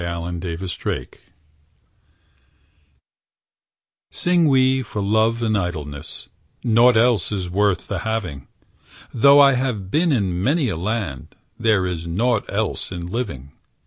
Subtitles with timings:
[0.01, 1.07] Ezra Pound An Immorality
[4.09, 6.27] SING we for love and idleness,
[6.63, 8.47] Naught else is worth the having.
[9.13, 13.51] Though I have been in many a land, There is naught else in living.